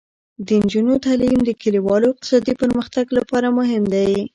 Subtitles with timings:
[0.45, 4.11] د نجونو تعلیم د کلیوالو اقتصادي پرمختګ لپاره مهم دی.